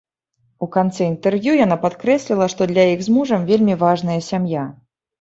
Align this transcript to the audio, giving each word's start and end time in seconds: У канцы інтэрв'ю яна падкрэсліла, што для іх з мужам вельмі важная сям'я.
У 0.65 0.67
канцы 0.75 1.01
інтэрв'ю 1.11 1.51
яна 1.59 1.77
падкрэсліла, 1.85 2.49
што 2.57 2.71
для 2.75 2.89
іх 2.95 3.07
з 3.11 3.17
мужам 3.21 3.49
вельмі 3.55 3.81
важная 3.87 4.21
сям'я. 4.35 4.71